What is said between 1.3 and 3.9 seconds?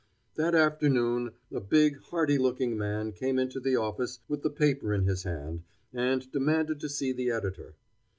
a big, hearty looking man came into the